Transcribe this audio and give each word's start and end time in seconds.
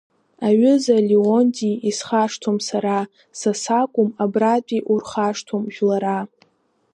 Аҩыза 0.47 0.97
Леонти, 1.07 1.71
исхашҭуам 1.89 2.57
сара, 2.67 2.99
са 3.39 3.51
сакәым 3.63 4.09
абратәи 4.23 4.85
урхашҭуам 4.91 5.63
жәлара. 5.73 6.19